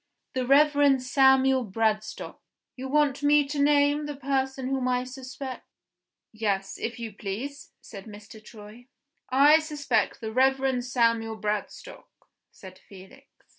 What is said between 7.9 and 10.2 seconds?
Mr. Troy. "I suspect